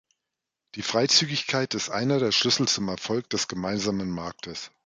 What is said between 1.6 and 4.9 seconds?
ist einer der Schlüssel zum Erfolg des gemeinsamen Marktes.